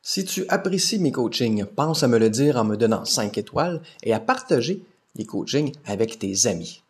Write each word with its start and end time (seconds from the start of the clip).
Si 0.00 0.24
tu 0.24 0.46
apprécies 0.48 0.98
mes 0.98 1.12
coachings, 1.12 1.64
pense 1.64 2.02
à 2.02 2.08
me 2.08 2.18
le 2.18 2.30
dire 2.30 2.56
en 2.56 2.64
me 2.64 2.76
donnant 2.76 3.04
5 3.04 3.36
étoiles 3.36 3.82
et 4.02 4.12
à 4.12 4.20
partager 4.20 4.82
les 5.14 5.26
coachings 5.26 5.74
avec 5.84 6.18
tes 6.18 6.46
amis. 6.46 6.82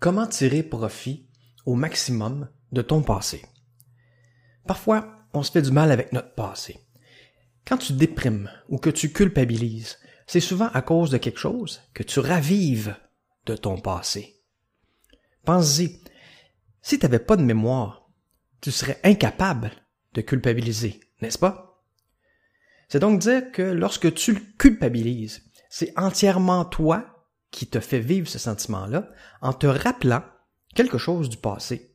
Comment 0.00 0.26
tirer 0.26 0.62
profit 0.62 1.26
au 1.66 1.74
maximum 1.74 2.48
de 2.72 2.82
ton 2.82 3.02
passé? 3.02 3.42
Parfois, 4.66 5.18
on 5.32 5.42
se 5.42 5.50
fait 5.50 5.62
du 5.62 5.70
mal 5.70 5.92
avec 5.92 6.12
notre 6.12 6.34
passé. 6.34 6.80
Quand 7.66 7.78
tu 7.78 7.92
déprimes 7.92 8.50
ou 8.68 8.78
que 8.78 8.90
tu 8.90 9.12
culpabilises, 9.12 9.98
c'est 10.26 10.40
souvent 10.40 10.68
à 10.68 10.82
cause 10.82 11.10
de 11.10 11.18
quelque 11.18 11.38
chose 11.38 11.82
que 11.92 12.02
tu 12.02 12.20
ravives 12.20 12.96
de 13.46 13.56
ton 13.56 13.78
passé. 13.78 14.40
Pense-y, 15.44 16.00
si 16.82 16.98
tu 16.98 17.04
n'avais 17.04 17.18
pas 17.18 17.36
de 17.36 17.42
mémoire, 17.42 18.10
tu 18.60 18.70
serais 18.70 19.00
incapable 19.04 19.70
de 20.14 20.22
culpabiliser, 20.22 21.00
n'est-ce 21.20 21.38
pas? 21.38 21.73
C'est 22.88 23.00
donc 23.00 23.20
dire 23.20 23.50
que 23.52 23.62
lorsque 23.62 24.12
tu 24.14 24.34
culpabilises, 24.56 25.42
c'est 25.70 25.92
entièrement 25.98 26.64
toi 26.64 27.26
qui 27.50 27.66
te 27.66 27.80
fait 27.80 28.00
vivre 28.00 28.28
ce 28.28 28.38
sentiment-là 28.38 29.08
en 29.40 29.52
te 29.52 29.66
rappelant 29.66 30.22
quelque 30.74 30.98
chose 30.98 31.28
du 31.28 31.36
passé. 31.36 31.94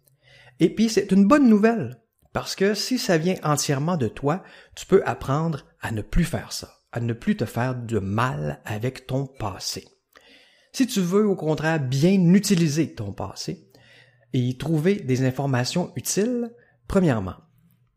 Et 0.59 0.73
puis 0.73 0.89
c'est 0.89 1.11
une 1.11 1.27
bonne 1.27 1.47
nouvelle, 1.47 2.02
parce 2.33 2.55
que 2.55 2.73
si 2.73 2.97
ça 2.97 3.17
vient 3.17 3.35
entièrement 3.44 3.97
de 3.97 4.07
toi, 4.07 4.44
tu 4.75 4.85
peux 4.85 5.02
apprendre 5.05 5.66
à 5.81 5.91
ne 5.91 6.02
plus 6.02 6.25
faire 6.25 6.52
ça, 6.52 6.70
à 6.91 6.99
ne 6.99 7.13
plus 7.13 7.38
te 7.38 7.45
faire 7.45 7.75
de 7.75 7.99
mal 7.99 8.61
avec 8.66 9.08
ton 9.08 9.25
passé. 9.25 9.88
Si 10.71 10.88
tu 10.88 11.02
veux 11.02 11.27
au 11.27 11.35
contraire 11.35 11.80
bien 11.80 12.33
utiliser 12.33 12.94
ton 12.94 13.11
passé, 13.11 13.69
et 14.33 14.39
y 14.39 14.58
trouver 14.58 14.95
des 14.95 15.25
informations 15.25 15.91
utiles, 15.95 16.53
premièrement, 16.88 17.35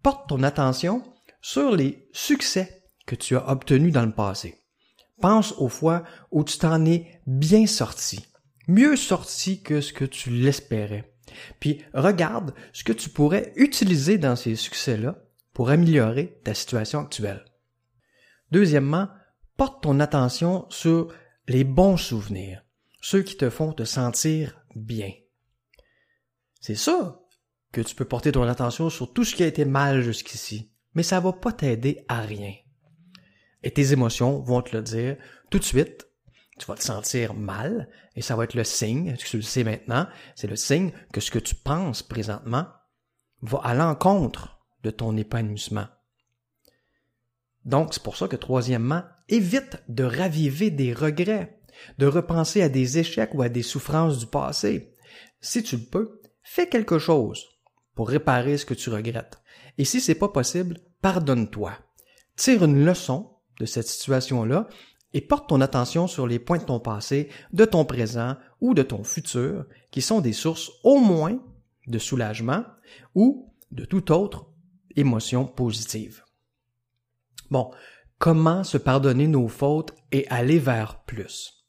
porte 0.03 0.29
ton 0.29 0.43
attention 0.43 1.03
sur 1.41 1.75
les 1.75 2.09
succès 2.13 2.82
que 3.07 3.15
tu 3.15 3.37
as 3.37 3.49
obtenus 3.49 3.93
dans 3.93 4.07
le 4.07 4.13
passé. 4.13 4.63
Pense 5.21 5.53
aux 5.53 5.69
fois 5.69 6.05
où 6.31 6.45
tu 6.45 6.59
t'en 6.59 6.85
es 6.85 7.21
bien 7.27 7.67
sorti, 7.67 8.27
mieux 8.67 8.97
sorti 8.97 9.63
que 9.63 9.81
ce 9.81 9.93
que 9.93 10.05
tu 10.05 10.31
l'espérais. 10.31 11.15
Puis 11.61 11.83
regarde 11.95 12.55
ce 12.73 12.85
que 12.85 12.93
tu 12.93 13.09
pourrais 13.09 13.53
utiliser 13.57 14.19
dans 14.19 14.37
ces 14.37 14.57
succès-là 14.57 15.17
pour 15.53 15.71
améliorer 15.71 16.41
ta 16.45 16.55
situation 16.55 17.01
actuelle. 17.01 17.45
Deuxièmement, 18.51 19.09
porte 19.57 19.83
ton 19.83 20.01
attention 20.01 20.67
sur 20.71 21.13
les 21.49 21.65
bons 21.65 21.97
souvenirs, 21.97 22.65
ceux 23.01 23.23
qui 23.23 23.37
te 23.37 23.51
font 23.51 23.73
te 23.73 23.85
sentir 23.85 24.61
bien. 24.75 25.13
C'est 26.61 26.75
ça 26.75 27.21
que 27.73 27.81
tu 27.81 27.95
peux 27.95 28.05
porter 28.05 28.33
ton 28.33 28.43
attention 28.43 28.91
sur 28.91 29.13
tout 29.13 29.25
ce 29.25 29.35
qui 29.35 29.43
a 29.43 29.47
été 29.47 29.65
mal 29.65 30.03
jusqu'ici, 30.03 30.73
mais 30.95 31.03
ça 31.03 31.21
va 31.21 31.33
pas 31.33 31.53
t'aider 31.53 32.05
à 32.09 32.21
rien. 32.21 32.53
Et 33.63 33.71
tes 33.71 33.93
émotions 33.93 34.41
vont 34.41 34.63
te 34.63 34.77
le 34.77 34.83
dire 34.83 35.17
tout 35.51 35.59
de 35.59 35.65
suite. 35.65 36.07
Tu 36.59 36.67
vas 36.67 36.75
te 36.75 36.83
sentir 36.83 37.35
mal 37.35 37.89
et 38.15 38.23
ça 38.23 38.37
va 38.37 38.45
être 38.45 38.55
le 38.55 38.65
signe, 38.65 39.17
tu 39.17 39.37
le 39.37 39.43
sais 39.43 39.65
maintenant, 39.65 40.07
c'est 40.35 40.47
le 40.47 40.57
signe 40.57 40.93
que 41.13 41.21
ce 41.21 41.31
que 41.31 41.39
tu 41.39 41.55
penses 41.55 42.03
présentement 42.03 42.67
va 43.41 43.59
à 43.65 43.75
l'encontre 43.75 44.61
de 44.83 44.91
ton 44.91 45.17
épanouissement. 45.17 45.87
Donc, 47.65 47.95
c'est 47.95 48.03
pour 48.03 48.17
ça 48.17 48.29
que 48.29 48.37
troisièmement, 48.37 49.03
évite 49.29 49.83
de 49.89 50.05
raviver 50.05 50.71
des 50.71 50.93
regrets, 50.93 51.61
de 51.99 52.07
repenser 52.07 52.63
à 52.63 52.69
des 52.69 52.99
échecs 52.99 53.35
ou 53.35 53.43
à 53.43 53.49
des 53.49 53.63
souffrances 53.63 54.19
du 54.19 54.27
passé. 54.27 54.95
Si 55.41 55.63
tu 55.63 55.77
le 55.77 55.85
peux, 55.85 56.21
fais 56.43 56.69
quelque 56.69 56.99
chose 56.99 57.45
pour 57.95 58.09
réparer 58.09 58.57
ce 58.59 58.67
que 58.67 58.75
tu 58.75 58.91
regrettes. 58.91 59.43
Et 59.79 59.85
si 59.85 60.01
c'est 60.01 60.15
pas 60.15 60.29
possible, 60.29 60.79
pardonne-toi. 61.01 61.73
Tire 62.37 62.65
une 62.65 62.85
leçon 62.85 63.32
de 63.63 63.67
cette 63.67 63.87
situation-là 63.87 64.69
et 65.15 65.21
porte 65.21 65.49
ton 65.49 65.61
attention 65.61 66.09
sur 66.09 66.27
les 66.27 66.41
points 66.41 66.59
de 66.59 66.65
ton 66.65 66.81
passé, 66.81 67.29
de 67.53 67.65
ton 67.65 67.85
présent 67.85 68.37
ou 68.61 68.75
de 68.75 68.83
ton 68.83 69.05
futur 69.05 69.67
qui 69.93 70.03
sont 70.03 70.21
des 70.21 70.33
sources 70.33 70.73
au 70.83 70.99
moins 70.99 71.41
de 71.87 71.99
soulagement 72.01 72.65
ou 73.15 73.55
de 73.71 73.85
toute 73.85 74.11
autre 74.11 74.51
émotion 74.97 75.47
positive. 75.47 76.25
Bon, 77.53 77.71
comment 78.19 78.65
se 78.65 78.79
pardonner 78.79 79.29
nos 79.29 79.47
fautes 79.47 79.95
et 80.11 80.27
aller 80.29 80.59
vers 80.59 81.05
plus? 81.05 81.65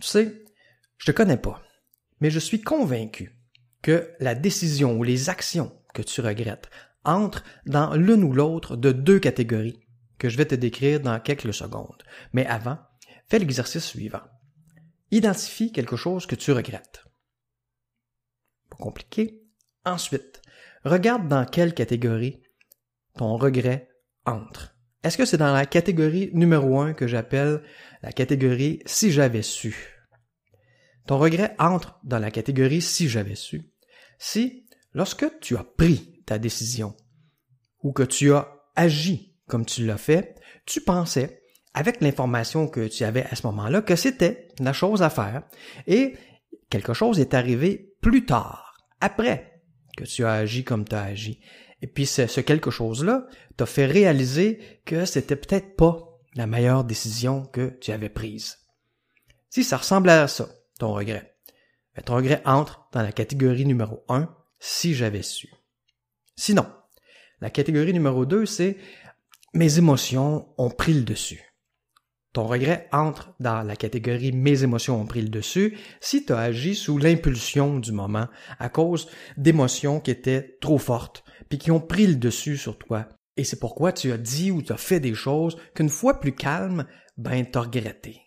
Tu 0.00 0.06
sais, 0.06 0.44
je 0.98 1.06
te 1.06 1.12
connais 1.12 1.38
pas, 1.38 1.62
mais 2.20 2.30
je 2.30 2.38
suis 2.38 2.60
convaincu 2.60 3.40
que 3.80 4.10
la 4.20 4.34
décision 4.34 4.98
ou 4.98 5.02
les 5.02 5.30
actions 5.30 5.72
que 5.94 6.02
tu 6.02 6.20
regrettes 6.20 6.68
entrent 7.04 7.44
dans 7.64 7.94
l'une 7.94 8.22
ou 8.22 8.34
l'autre 8.34 8.76
de 8.76 8.92
deux 8.92 9.18
catégories 9.18 9.80
que 10.18 10.28
je 10.28 10.36
vais 10.36 10.46
te 10.46 10.54
décrire 10.54 11.00
dans 11.00 11.20
quelques 11.20 11.54
secondes. 11.54 12.02
Mais 12.32 12.46
avant, 12.46 12.78
fais 13.28 13.38
l'exercice 13.38 13.84
suivant. 13.84 14.22
Identifie 15.10 15.72
quelque 15.72 15.96
chose 15.96 16.26
que 16.26 16.34
tu 16.34 16.52
regrettes. 16.52 17.04
Pas 18.70 18.76
compliqué. 18.76 19.42
Ensuite, 19.84 20.42
regarde 20.84 21.28
dans 21.28 21.46
quelle 21.46 21.72
catégorie 21.72 22.42
ton 23.16 23.36
regret 23.36 23.88
entre. 24.26 24.74
Est-ce 25.02 25.16
que 25.16 25.24
c'est 25.24 25.36
dans 25.36 25.52
la 25.52 25.66
catégorie 25.66 26.30
numéro 26.34 26.80
un 26.80 26.92
que 26.92 27.06
j'appelle 27.06 27.62
la 28.02 28.12
catégorie 28.12 28.82
si 28.84 29.12
j'avais 29.12 29.42
su? 29.42 29.94
Ton 31.06 31.18
regret 31.18 31.54
entre 31.58 31.98
dans 32.04 32.18
la 32.18 32.30
catégorie 32.30 32.82
si 32.82 33.08
j'avais 33.08 33.36
su. 33.36 33.72
Si, 34.18 34.66
lorsque 34.92 35.38
tu 35.40 35.56
as 35.56 35.64
pris 35.64 36.22
ta 36.26 36.38
décision 36.38 36.94
ou 37.82 37.92
que 37.92 38.02
tu 38.02 38.32
as 38.32 38.52
agi 38.74 39.27
comme 39.48 39.66
tu 39.66 39.84
l'as 39.84 39.98
fait, 39.98 40.36
tu 40.66 40.80
pensais, 40.80 41.42
avec 41.74 42.00
l'information 42.00 42.68
que 42.68 42.86
tu 42.86 43.04
avais 43.04 43.24
à 43.24 43.34
ce 43.34 43.46
moment-là, 43.46 43.82
que 43.82 43.96
c'était 43.96 44.48
la 44.58 44.72
chose 44.72 45.02
à 45.02 45.10
faire 45.10 45.42
et 45.86 46.14
quelque 46.70 46.92
chose 46.92 47.20
est 47.20 47.34
arrivé 47.34 47.94
plus 48.00 48.24
tard, 48.24 48.76
après 49.00 49.62
que 49.96 50.04
tu 50.04 50.24
as 50.24 50.32
agi 50.32 50.64
comme 50.64 50.84
tu 50.84 50.94
as 50.94 51.02
agi. 51.02 51.40
Et 51.82 51.86
puis 51.86 52.06
ce, 52.06 52.40
quelque 52.40 52.70
chose-là 52.70 53.26
t'a 53.56 53.66
fait 53.66 53.86
réaliser 53.86 54.80
que 54.84 55.04
c'était 55.04 55.36
peut-être 55.36 55.76
pas 55.76 56.18
la 56.34 56.46
meilleure 56.46 56.84
décision 56.84 57.44
que 57.46 57.76
tu 57.80 57.92
avais 57.92 58.08
prise. 58.08 58.58
Si 59.50 59.64
ça 59.64 59.76
ressemble 59.76 60.10
à 60.10 60.28
ça, 60.28 60.48
ton 60.78 60.92
regret. 60.92 61.36
Mais 61.96 62.02
ton 62.02 62.16
regret 62.16 62.42
entre 62.44 62.88
dans 62.92 63.02
la 63.02 63.12
catégorie 63.12 63.66
numéro 63.66 64.04
1, 64.08 64.28
si 64.60 64.94
j'avais 64.94 65.22
su. 65.22 65.48
Sinon, 66.36 66.66
la 67.40 67.50
catégorie 67.50 67.92
numéro 67.92 68.26
2, 68.26 68.46
c'est 68.46 68.76
mes 69.54 69.78
émotions 69.78 70.48
ont 70.58 70.70
pris 70.70 70.94
le 70.94 71.02
dessus. 71.02 71.44
Ton 72.32 72.46
regret 72.46 72.88
entre 72.92 73.34
dans 73.40 73.62
la 73.62 73.74
catégorie 73.74 74.32
mes 74.32 74.62
émotions 74.62 75.00
ont 75.00 75.06
pris 75.06 75.22
le 75.22 75.30
dessus 75.30 75.78
si 76.00 76.24
tu 76.24 76.32
as 76.32 76.38
agi 76.38 76.74
sous 76.74 76.98
l'impulsion 76.98 77.78
du 77.78 77.92
moment 77.92 78.28
à 78.58 78.68
cause 78.68 79.08
d'émotions 79.36 80.00
qui 80.00 80.10
étaient 80.10 80.58
trop 80.60 80.78
fortes 80.78 81.24
puis 81.48 81.58
qui 81.58 81.70
ont 81.70 81.80
pris 81.80 82.06
le 82.06 82.16
dessus 82.16 82.58
sur 82.58 82.78
toi. 82.78 83.08
Et 83.36 83.44
c'est 83.44 83.58
pourquoi 83.58 83.92
tu 83.92 84.12
as 84.12 84.18
dit 84.18 84.50
ou 84.50 84.62
tu 84.62 84.72
as 84.72 84.76
fait 84.76 85.00
des 85.00 85.14
choses 85.14 85.56
qu'une 85.74 85.88
fois 85.88 86.20
plus 86.20 86.34
calme, 86.34 86.86
ben 87.16 87.46
t'as 87.46 87.60
regretté. 87.60 88.20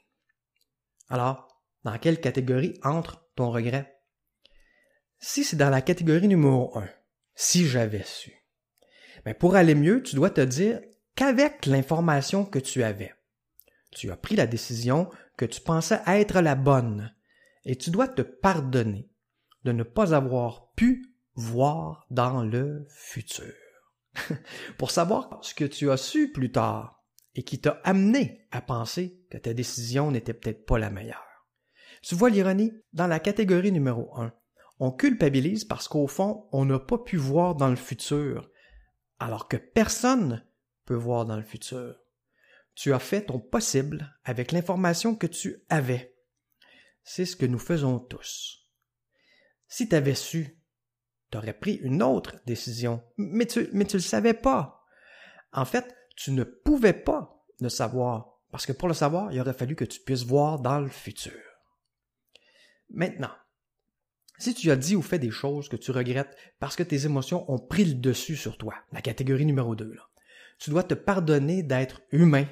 Alors, 1.09 1.47
dans 1.83 1.97
quelle 1.97 2.19
catégorie 2.19 2.79
entre 2.83 3.27
ton 3.35 3.51
regret? 3.51 3.99
Si 5.19 5.43
c'est 5.43 5.57
dans 5.57 5.69
la 5.69 5.81
catégorie 5.81 6.27
numéro 6.27 6.75
1, 6.77 6.89
si 7.35 7.67
j'avais 7.67 8.03
su, 8.03 8.33
mais 9.25 9.33
pour 9.33 9.55
aller 9.55 9.75
mieux, 9.75 10.01
tu 10.01 10.15
dois 10.15 10.31
te 10.31 10.41
dire 10.41 10.81
qu'avec 11.15 11.65
l'information 11.65 12.45
que 12.45 12.59
tu 12.59 12.83
avais, 12.83 13.13
tu 13.91 14.11
as 14.11 14.17
pris 14.17 14.35
la 14.35 14.47
décision 14.47 15.09
que 15.37 15.45
tu 15.45 15.61
pensais 15.61 16.01
être 16.07 16.41
la 16.41 16.55
bonne 16.55 17.13
et 17.65 17.75
tu 17.75 17.89
dois 17.89 18.07
te 18.07 18.21
pardonner 18.21 19.09
de 19.63 19.71
ne 19.71 19.83
pas 19.83 20.13
avoir 20.13 20.71
pu 20.73 21.13
voir 21.35 22.05
dans 22.09 22.43
le 22.43 22.85
futur. 22.89 23.53
pour 24.77 24.91
savoir 24.91 25.39
ce 25.41 25.53
que 25.53 25.65
tu 25.65 25.89
as 25.91 25.97
su 25.97 26.31
plus 26.31 26.51
tard 26.51 27.03
et 27.35 27.43
qui 27.43 27.59
t'a 27.59 27.79
amené 27.83 28.45
à 28.51 28.61
penser 28.61 29.21
que 29.29 29.37
ta 29.37 29.53
décision 29.53 30.11
n'était 30.11 30.33
peut-être 30.33 30.65
pas 30.65 30.79
la 30.79 30.89
meilleure. 30.89 31.47
Tu 32.01 32.15
vois 32.15 32.29
l'ironie? 32.29 32.73
Dans 32.93 33.07
la 33.07 33.19
catégorie 33.19 33.71
numéro 33.71 34.09
1, 34.17 34.33
on 34.79 34.91
culpabilise 34.91 35.65
parce 35.65 35.87
qu'au 35.87 36.07
fond, 36.07 36.47
on 36.51 36.65
n'a 36.65 36.79
pas 36.79 36.97
pu 36.97 37.15
voir 37.15 37.55
dans 37.55 37.69
le 37.69 37.75
futur, 37.75 38.49
alors 39.19 39.47
que 39.47 39.57
personne 39.57 40.43
peut 40.85 40.95
voir 40.95 41.25
dans 41.25 41.37
le 41.37 41.43
futur. 41.43 41.95
Tu 42.75 42.93
as 42.93 42.99
fait 42.99 43.25
ton 43.25 43.39
possible 43.39 44.15
avec 44.23 44.51
l'information 44.51 45.15
que 45.15 45.27
tu 45.27 45.63
avais. 45.69 46.15
C'est 47.03 47.25
ce 47.25 47.35
que 47.35 47.45
nous 47.45 47.59
faisons 47.59 47.99
tous. 47.99 48.69
Si 49.67 49.87
tu 49.87 49.95
avais 49.95 50.15
su, 50.15 50.59
tu 51.31 51.37
aurais 51.37 51.57
pris 51.57 51.75
une 51.75 52.03
autre 52.03 52.35
décision, 52.45 53.03
mais 53.17 53.45
tu 53.45 53.69
ne 53.71 53.83
le 53.83 53.99
savais 53.99 54.33
pas. 54.33 54.85
En 55.53 55.65
fait, 55.65 55.95
tu 56.15 56.31
ne 56.31 56.43
pouvais 56.43 56.93
pas 56.93 57.45
le 57.59 57.69
savoir, 57.69 58.39
parce 58.51 58.65
que 58.65 58.73
pour 58.73 58.87
le 58.87 58.93
savoir, 58.93 59.31
il 59.31 59.39
aurait 59.39 59.53
fallu 59.53 59.75
que 59.75 59.85
tu 59.85 59.99
puisses 60.01 60.23
voir 60.23 60.59
dans 60.59 60.79
le 60.79 60.89
futur. 60.89 61.39
Maintenant, 62.89 63.31
si 64.37 64.53
tu 64.53 64.71
as 64.71 64.75
dit 64.75 64.95
ou 64.95 65.01
fait 65.01 65.19
des 65.19 65.31
choses 65.31 65.69
que 65.69 65.75
tu 65.77 65.91
regrettes 65.91 66.35
parce 66.59 66.75
que 66.75 66.83
tes 66.83 67.05
émotions 67.05 67.49
ont 67.51 67.59
pris 67.59 67.85
le 67.85 67.93
dessus 67.93 68.35
sur 68.35 68.57
toi, 68.57 68.75
la 68.91 69.01
catégorie 69.01 69.45
numéro 69.45 69.75
2, 69.75 69.93
là, 69.93 70.09
tu 70.61 70.69
dois 70.69 70.83
te 70.83 70.93
pardonner 70.93 71.63
d'être 71.63 72.03
humain 72.11 72.45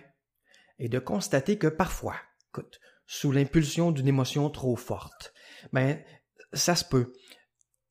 et 0.79 0.89
de 0.89 0.97
constater 0.97 1.59
que 1.59 1.67
parfois, 1.67 2.15
écoute, 2.49 2.79
sous 3.05 3.31
l'impulsion 3.31 3.91
d'une 3.91 4.07
émotion 4.07 4.49
trop 4.49 4.75
forte, 4.75 5.31
ben, 5.73 6.03
ça 6.51 6.73
se 6.75 6.83
peut. 6.83 7.13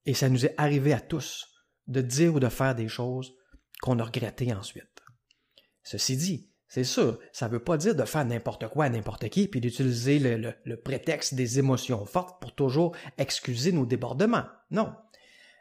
Et 0.07 0.15
ça 0.15 0.29
nous 0.29 0.45
est 0.45 0.55
arrivé 0.59 0.93
à 0.93 1.01
tous 1.01 1.47
de 1.87 2.01
dire 2.01 2.35
ou 2.35 2.41
de 2.41 2.49
faire 2.49 2.75
des 2.75 2.89
choses 2.89 3.33
qu'on 3.81 4.01
a 4.01 4.05
regrettées 4.05 4.53
ensuite. 4.53 5.05
Ceci 5.85 6.17
dit, 6.17 6.51
c'est 6.67 6.83
sûr, 6.83 7.21
ça 7.33 7.47
ne 7.47 7.53
veut 7.53 7.63
pas 7.63 7.77
dire 7.77 7.95
de 7.95 8.05
faire 8.05 8.25
n'importe 8.25 8.67
quoi 8.69 8.87
à 8.87 8.91
n'importe 8.91 9.29
qui, 9.29 9.47
puis 9.47 9.61
d'utiliser 9.61 10.19
le, 10.19 10.53
le, 10.65 10.81
prétexte 10.81 11.35
des 11.35 11.61
émotions 11.61 12.05
fortes 12.05 12.41
pour 12.41 12.57
toujours 12.57 12.97
excuser 13.19 13.71
nos 13.71 13.87
débordements. 13.87 14.47
Non. 14.73 14.93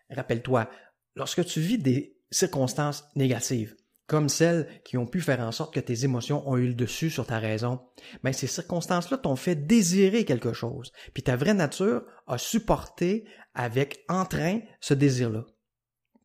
Rappelle-toi, 0.10 0.68
lorsque 1.14 1.46
tu 1.46 1.62
vis 1.62 1.78
des 1.78 2.18
circonstances 2.32 3.06
négatives, 3.16 3.76
comme 4.08 4.30
celles 4.30 4.68
qui 4.84 4.98
ont 4.98 5.06
pu 5.06 5.22
faire 5.22 5.42
en 5.42 5.52
sorte 5.52 5.74
que 5.74 5.80
tes 5.80 6.06
émotions 6.06 6.48
ont 6.50 6.58
eu 6.58 6.68
le 6.68 6.74
dessus 6.74 7.10
sur 7.10 7.28
ta 7.28 7.40
raison, 7.40 7.82
mais 8.24 8.32
ben, 8.32 8.34
ces 8.34 8.48
circonstances-là 8.48 9.18
t'ont 9.18 9.36
fait 9.36 9.56
désirer 9.56 10.26
quelque 10.26 10.54
chose, 10.54 10.92
puis 11.14 11.24
ta 11.24 11.36
vraie 11.36 11.54
nature 11.54 12.04
a 12.26 12.38
supporté 12.38 13.26
avec 13.54 14.04
entrain 14.08 14.62
ce 14.80 14.94
désir-là. 14.94 15.46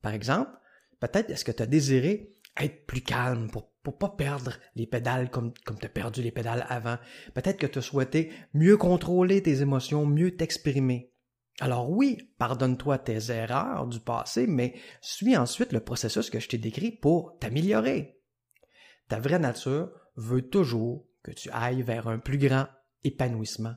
Par 0.00 0.14
exemple, 0.14 0.50
peut-être 1.00 1.31
est-ce 1.31 1.44
que 1.44 1.52
tu 1.52 1.62
as 1.62 1.67
désiré 1.67 2.32
être 2.56 2.87
plus 2.87 3.02
calme 3.02 3.50
pour 3.50 3.73
pour 3.82 3.99
pas 3.99 4.11
perdre 4.11 4.58
les 4.76 4.87
pédales 4.87 5.31
comme, 5.31 5.52
comme 5.64 5.79
tu 5.79 5.87
as 5.87 5.88
perdu 5.88 6.23
les 6.23 6.31
pédales 6.31 6.67
avant. 6.69 6.99
Peut-être 7.34 7.58
que 7.58 7.67
tu 7.67 7.81
as 7.81 7.82
souhaité 7.82 8.31
mieux 8.55 8.76
contrôler 8.76 9.43
tes 9.43 9.61
émotions, 9.61 10.06
mieux 10.06 10.37
t'exprimer. 10.37 11.12
Alors 11.60 11.90
oui, 11.90 12.31
pardonne-toi 12.38 12.99
tes 12.99 13.31
erreurs 13.31 13.87
du 13.87 14.00
passé, 14.00 14.46
mais 14.46 14.75
suis 15.00 15.37
ensuite 15.37 15.72
le 15.72 15.81
processus 15.81 16.31
que 16.31 16.40
je 16.40 16.49
t'ai 16.49 16.58
décrit 16.58 16.90
pour 16.90 17.38
t'améliorer. 17.38 18.20
Ta 19.08 19.20
vraie 19.20 19.38
nature 19.38 19.90
veut 20.16 20.49
toujours 20.49 21.06
que 21.22 21.31
tu 21.31 21.50
ailles 21.50 21.82
vers 21.82 22.08
un 22.08 22.19
plus 22.19 22.38
grand 22.38 22.66
épanouissement. 23.04 23.75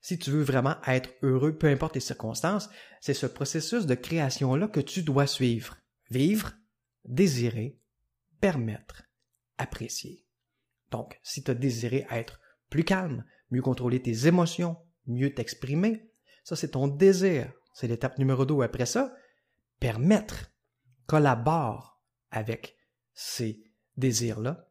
Si 0.00 0.18
tu 0.18 0.30
veux 0.30 0.42
vraiment 0.42 0.76
être 0.86 1.08
heureux, 1.22 1.56
peu 1.56 1.66
importe 1.66 1.94
les 1.94 2.00
circonstances, 2.00 2.68
c'est 3.00 3.14
ce 3.14 3.26
processus 3.26 3.86
de 3.86 3.94
création-là 3.94 4.68
que 4.68 4.80
tu 4.80 5.02
dois 5.02 5.26
suivre. 5.26 5.78
Vivre, 6.10 6.52
désirer, 7.06 7.80
permettre, 8.40 9.04
apprécier. 9.56 10.26
Donc, 10.90 11.18
si 11.22 11.42
tu 11.42 11.50
as 11.50 11.54
désiré 11.54 12.06
être 12.10 12.40
plus 12.68 12.84
calme, 12.84 13.24
mieux 13.50 13.62
contrôler 13.62 14.02
tes 14.02 14.26
émotions, 14.26 14.76
mieux 15.06 15.32
t'exprimer, 15.32 16.10
ça 16.44 16.56
c'est 16.56 16.72
ton 16.72 16.86
désir. 16.86 17.52
C'est 17.74 17.88
l'étape 17.88 18.18
numéro 18.18 18.46
2. 18.46 18.60
Après 18.62 18.86
ça, 18.86 19.12
permettre, 19.80 20.52
collabore 21.06 22.00
avec 22.30 22.76
ces 23.12 23.64
désirs-là, 23.96 24.70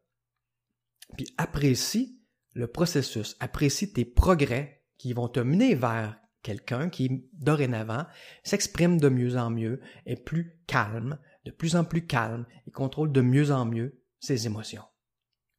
puis 1.16 1.32
apprécie 1.36 2.20
le 2.52 2.66
processus, 2.66 3.36
apprécie 3.40 3.92
tes 3.92 4.04
progrès 4.04 4.84
qui 4.96 5.12
vont 5.12 5.28
te 5.28 5.40
mener 5.40 5.74
vers 5.74 6.18
quelqu'un 6.42 6.88
qui, 6.88 7.28
dorénavant, 7.32 8.06
s'exprime 8.42 8.98
de 8.98 9.08
mieux 9.08 9.36
en 9.36 9.50
mieux, 9.50 9.80
est 10.06 10.16
plus 10.16 10.60
calme, 10.66 11.18
de 11.44 11.50
plus 11.50 11.74
en 11.76 11.84
plus 11.84 12.06
calme 12.06 12.46
et 12.66 12.70
contrôle 12.70 13.12
de 13.12 13.20
mieux 13.20 13.50
en 13.50 13.64
mieux 13.64 14.02
ses 14.20 14.46
émotions. 14.46 14.84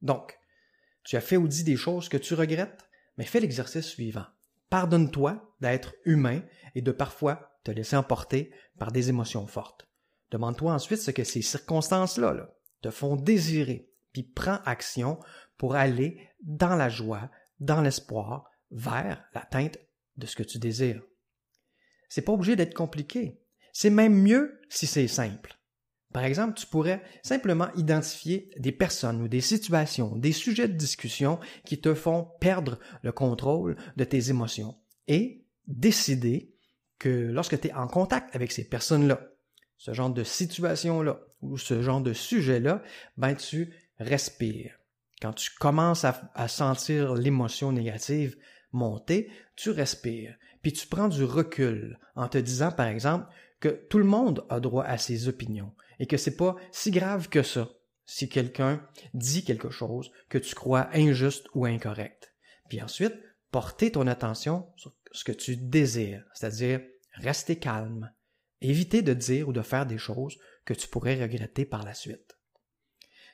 Donc, 0.01 0.37
tu 1.03 1.17
as 1.17 1.21
fait 1.21 1.37
ou 1.37 1.47
dit 1.47 1.63
des 1.63 1.75
choses 1.75 2.09
que 2.09 2.17
tu 2.17 2.33
regrettes, 2.33 2.87
mais 3.17 3.25
fais 3.25 3.39
l'exercice 3.39 3.85
suivant. 3.85 4.25
Pardonne-toi 4.69 5.55
d'être 5.61 5.93
humain 6.05 6.41
et 6.73 6.81
de 6.81 6.91
parfois 6.91 7.51
te 7.63 7.71
laisser 7.71 7.95
emporter 7.95 8.51
par 8.77 8.91
des 8.91 9.09
émotions 9.09 9.47
fortes. 9.47 9.87
Demande-toi 10.31 10.73
ensuite 10.73 10.99
ce 10.99 11.11
que 11.11 11.23
ces 11.23 11.41
circonstances-là 11.41 12.49
te 12.81 12.89
font 12.91 13.15
désirer, 13.15 13.89
puis 14.11 14.23
prends 14.23 14.59
action 14.65 15.19
pour 15.57 15.75
aller 15.75 16.29
dans 16.41 16.75
la 16.75 16.89
joie, 16.89 17.29
dans 17.59 17.81
l'espoir, 17.81 18.49
vers 18.71 19.23
l'atteinte 19.33 19.77
de 20.17 20.25
ce 20.25 20.35
que 20.35 20.43
tu 20.43 20.59
désires. 20.59 21.01
C'est 22.09 22.21
pas 22.21 22.33
obligé 22.33 22.55
d'être 22.55 22.73
compliqué. 22.73 23.41
C'est 23.73 23.89
même 23.89 24.15
mieux 24.15 24.61
si 24.69 24.87
c'est 24.87 25.07
simple. 25.07 25.57
Par 26.15 26.23
exemple, 26.23 26.53
tu 26.57 26.65
pourrais 26.65 27.03
simplement 27.23 27.67
identifier 27.75 28.49
des 28.57 28.71
personnes 28.71 29.21
ou 29.21 29.27
des 29.27 29.41
situations, 29.41 30.15
des 30.15 30.31
sujets 30.31 30.69
de 30.69 30.77
discussion 30.77 31.41
qui 31.65 31.81
te 31.81 31.93
font 31.93 32.29
perdre 32.39 32.79
le 33.01 33.11
contrôle 33.11 33.75
de 33.97 34.05
tes 34.05 34.29
émotions 34.29 34.77
et 35.09 35.43
décider 35.67 36.55
que 36.99 37.09
lorsque 37.09 37.59
tu 37.59 37.67
es 37.67 37.73
en 37.73 37.87
contact 37.87 38.33
avec 38.33 38.53
ces 38.53 38.63
personnes-là, 38.63 39.27
ce 39.75 39.91
genre 39.91 40.09
de 40.09 40.23
situation-là 40.23 41.19
ou 41.41 41.57
ce 41.57 41.81
genre 41.81 41.99
de 41.99 42.13
sujet-là, 42.13 42.81
ben 43.17 43.35
tu 43.35 43.73
respires. 43.99 44.79
Quand 45.21 45.33
tu 45.33 45.51
commences 45.59 46.05
à, 46.05 46.31
à 46.33 46.47
sentir 46.47 47.15
l'émotion 47.15 47.73
négative 47.73 48.37
monter, 48.71 49.29
tu 49.57 49.69
respires, 49.69 50.37
puis 50.61 50.71
tu 50.71 50.87
prends 50.87 51.09
du 51.09 51.25
recul 51.25 51.99
en 52.15 52.29
te 52.29 52.37
disant, 52.37 52.71
par 52.71 52.87
exemple, 52.87 53.27
que 53.59 53.69
tout 53.89 53.97
le 53.97 54.03
monde 54.03 54.45
a 54.49 54.59
droit 54.59 54.83
à 54.83 54.97
ses 54.97 55.27
opinions 55.27 55.73
et 55.99 56.07
que 56.07 56.17
c'est 56.17 56.35
pas 56.35 56.55
si 56.71 56.91
grave 56.91 57.29
que 57.29 57.43
ça 57.43 57.69
si 58.05 58.29
quelqu'un 58.29 58.87
dit 59.13 59.43
quelque 59.43 59.69
chose 59.69 60.11
que 60.29 60.37
tu 60.37 60.55
crois 60.55 60.89
injuste 60.93 61.47
ou 61.53 61.65
incorrect. 61.65 62.33
Puis 62.69 62.81
ensuite, 62.81 63.15
porter 63.51 63.91
ton 63.91 64.07
attention 64.07 64.71
sur 64.75 64.95
ce 65.11 65.23
que 65.23 65.31
tu 65.31 65.57
désires, 65.57 66.23
c'est-à-dire 66.33 66.81
rester 67.13 67.57
calme, 67.57 68.11
éviter 68.61 69.01
de 69.01 69.13
dire 69.13 69.49
ou 69.49 69.53
de 69.53 69.61
faire 69.61 69.85
des 69.85 69.97
choses 69.97 70.37
que 70.65 70.73
tu 70.73 70.87
pourrais 70.87 71.21
regretter 71.21 71.65
par 71.65 71.83
la 71.83 71.93
suite. 71.93 72.37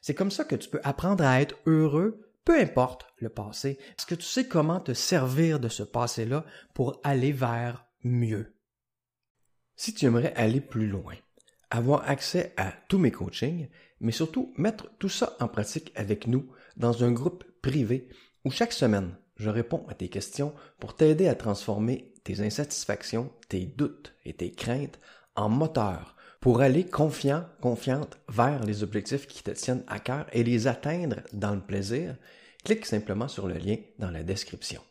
C'est 0.02 0.16
comme 0.16 0.32
ça 0.32 0.46
que 0.46 0.56
tu 0.56 0.70
peux 0.70 0.82
apprendre 0.84 1.24
à 1.24 1.42
être 1.42 1.58
heureux, 1.66 2.34
peu 2.44 2.60
importe 2.60 3.06
le 3.18 3.30
passé, 3.30 3.78
parce 3.96 4.06
que 4.06 4.16
tu 4.16 4.26
sais 4.26 4.48
comment 4.48 4.80
te 4.80 4.94
servir 4.94 5.60
de 5.60 5.70
ce 5.70 5.84
passé-là 5.84 6.46
pour 6.74 7.00
aller 7.04 7.32
vers 7.32 7.86
mieux? 8.04 8.56
Si 9.76 9.94
tu 9.94 10.06
aimerais 10.06 10.34
aller 10.36 10.62
plus 10.62 10.88
loin, 10.88 11.16
avoir 11.70 12.08
accès 12.10 12.54
à 12.58 12.74
tous 12.88 12.98
mes 12.98 13.12
coachings, 13.12 13.68
mais 14.00 14.12
surtout 14.12 14.54
mettre 14.58 14.90
tout 15.00 15.10
ça 15.10 15.36
en 15.40 15.48
pratique 15.48 15.92
avec 15.96 16.28
nous 16.28 16.52
dans 16.78 17.04
un 17.04 17.12
groupe 17.12 17.44
privé 17.62 18.10
où 18.44 18.52
chaque 18.52 18.74
semaine, 18.74 19.16
je 19.38 19.50
réponds 19.50 19.86
à 19.88 19.94
tes 19.94 20.10
questions 20.10 20.54
pour 20.80 20.96
t'aider 20.96 21.28
à 21.28 21.36
transformer 21.36 22.14
tes 22.24 22.42
insatisfactions, 22.42 23.32
tes 23.50 23.66
doutes 23.66 24.14
et 24.26 24.34
tes 24.34 24.52
craintes 24.52 25.00
en 25.36 25.50
moteur 25.50 26.16
pour 26.40 26.62
aller 26.62 26.86
confiant, 26.86 27.46
confiante 27.62 28.18
vers 28.28 28.64
les 28.64 28.84
objectifs 28.84 29.28
qui 29.28 29.44
te 29.44 29.52
tiennent 29.52 29.84
à 29.88 30.00
cœur 30.00 30.26
et 30.34 30.44
les 30.44 30.68
atteindre 30.68 31.18
dans 31.34 31.54
le 31.54 31.62
plaisir, 31.62 32.16
clique 32.64 32.86
simplement 32.86 33.28
sur 33.28 33.48
le 33.48 33.56
lien 33.56 33.78
dans 34.00 34.12
la 34.12 34.24
description. 34.24 34.82